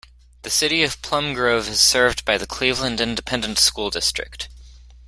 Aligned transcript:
The 0.41 0.49
City 0.49 0.81
of 0.81 0.99
Plum 1.03 1.35
Grove 1.35 1.69
is 1.69 1.79
served 1.79 2.25
by 2.25 2.35
the 2.39 2.47
Cleveland 2.47 2.99
Independent 2.99 3.59
School 3.59 3.91
District. 3.91 4.47